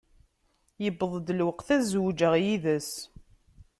[0.87, 2.91] Iwweḍ-d lweqt ad zewǧeɣ yid-s.